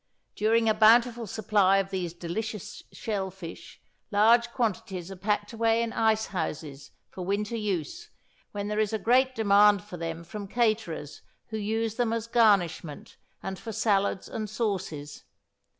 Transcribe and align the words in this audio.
During 0.35 0.67
a 0.67 0.73
bountiful 0.73 1.27
supply 1.27 1.77
of 1.77 1.91
these 1.91 2.11
delicious 2.11 2.81
shell 2.91 3.29
fish, 3.29 3.79
large 4.09 4.49
quantities 4.51 5.11
are 5.11 5.15
packed 5.15 5.53
away 5.53 5.83
in 5.83 5.93
ice 5.93 6.25
houses 6.25 6.89
for 7.11 7.23
winter 7.23 7.55
use, 7.55 8.09
when 8.51 8.67
there 8.67 8.79
is 8.79 8.93
a 8.93 8.97
big 8.97 9.35
demand 9.35 9.83
for 9.83 9.97
them 9.97 10.23
from 10.23 10.47
caterers 10.47 11.21
who 11.49 11.57
use 11.57 11.97
them 11.97 12.13
as 12.13 12.25
garnishment, 12.25 13.17
and 13.43 13.59
for 13.59 13.71
salads 13.71 14.27
and 14.27 14.49
sauces. 14.49 15.23